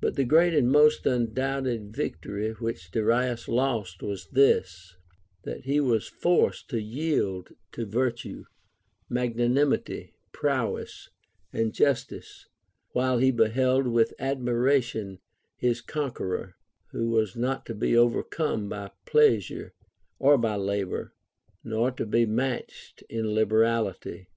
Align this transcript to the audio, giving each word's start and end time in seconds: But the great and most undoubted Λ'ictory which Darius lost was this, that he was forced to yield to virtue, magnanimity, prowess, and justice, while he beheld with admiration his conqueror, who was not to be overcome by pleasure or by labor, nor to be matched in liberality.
But 0.00 0.14
the 0.14 0.22
great 0.24 0.54
and 0.54 0.70
most 0.70 1.04
undoubted 1.04 1.90
Λ'ictory 1.96 2.54
which 2.60 2.92
Darius 2.92 3.48
lost 3.48 4.04
was 4.04 4.26
this, 4.28 4.94
that 5.42 5.64
he 5.64 5.80
was 5.80 6.06
forced 6.06 6.68
to 6.70 6.80
yield 6.80 7.48
to 7.72 7.84
virtue, 7.84 8.44
magnanimity, 9.08 10.14
prowess, 10.30 11.10
and 11.52 11.72
justice, 11.74 12.46
while 12.92 13.18
he 13.18 13.32
beheld 13.32 13.88
with 13.88 14.14
admiration 14.20 15.18
his 15.56 15.80
conqueror, 15.80 16.54
who 16.92 17.10
was 17.10 17.34
not 17.34 17.66
to 17.66 17.74
be 17.74 17.96
overcome 17.96 18.68
by 18.68 18.92
pleasure 19.06 19.72
or 20.20 20.38
by 20.38 20.54
labor, 20.54 21.14
nor 21.64 21.90
to 21.90 22.06
be 22.06 22.24
matched 22.24 23.02
in 23.08 23.26
liberality. 23.34 24.28